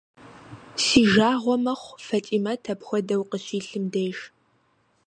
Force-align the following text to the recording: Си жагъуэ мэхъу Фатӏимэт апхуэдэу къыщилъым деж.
Си 0.83 1.01
жагъуэ 1.13 1.55
мэхъу 1.63 2.01
Фатӏимэт 2.05 2.63
апхуэдэу 2.73 3.23
къыщилъым 3.29 3.85
деж. 3.93 4.17